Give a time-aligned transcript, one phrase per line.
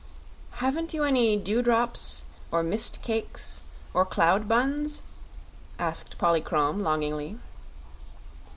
[0.53, 3.61] "Haven't you any dewdrops, or mist cakes,
[3.93, 5.03] or cloudbuns?"
[5.77, 7.37] asked Polychrome, longingly.